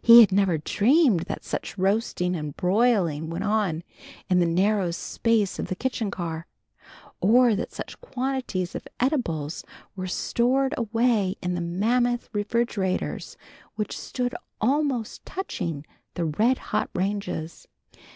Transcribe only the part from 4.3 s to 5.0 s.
in the narrow